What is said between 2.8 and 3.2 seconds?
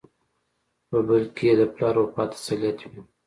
وي.